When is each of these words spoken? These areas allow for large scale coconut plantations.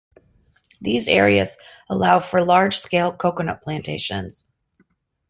These 0.81 1.07
areas 1.07 1.57
allow 1.87 2.21
for 2.21 2.43
large 2.43 2.79
scale 2.79 3.13
coconut 3.15 3.61
plantations. 3.61 4.45